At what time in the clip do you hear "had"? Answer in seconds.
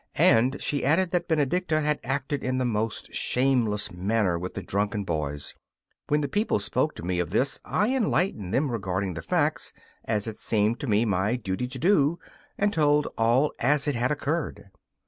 1.81-1.99, 13.93-14.09